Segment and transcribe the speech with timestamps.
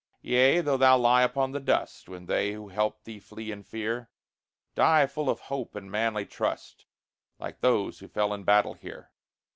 [0.23, 4.09] Yea, though thou lie upon the dust, When they who helped thee flee in fear,
[4.73, 6.87] Die full of hope and manly trust,
[7.37, 9.11] Like those who fell in battle here!